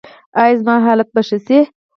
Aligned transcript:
ایا 0.41 0.55
زما 0.59 0.75
حالت 0.85 1.09
به 1.13 1.21
ښه 1.27 1.37
شي؟ 1.45 1.59